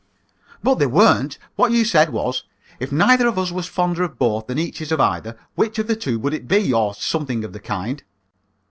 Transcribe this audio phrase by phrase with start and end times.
[0.63, 1.37] "But they weren't!
[1.55, 2.43] What you said was,
[2.79, 5.85] 'If neither of us was fonder of both than each is of either, which of
[5.85, 8.01] the two would it be?' or something of the kind."